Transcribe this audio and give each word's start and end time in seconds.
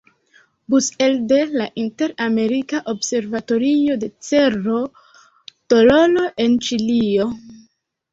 Bus 0.73 0.85
elde 1.07 1.35
la 1.57 1.65
Inter-Amerika 1.81 2.79
observatorio 2.93 3.97
de 4.05 4.09
Cerro 4.29 4.79
Tololo 5.75 6.25
en 6.47 6.57
Ĉilio. 6.69 7.29